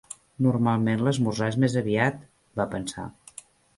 Normalment 0.45 1.03
l'esmorzar 1.07 1.49
és 1.53 1.59
més 1.65 1.75
aviat, 1.83 2.25
va 2.61 2.67
pensar. 2.77 3.07